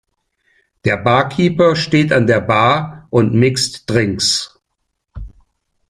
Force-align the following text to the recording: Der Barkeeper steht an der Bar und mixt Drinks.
Der 0.83 0.97
Barkeeper 0.97 1.75
steht 1.75 2.11
an 2.11 2.25
der 2.25 2.41
Bar 2.41 3.05
und 3.11 3.35
mixt 3.35 3.87
Drinks. 3.87 4.59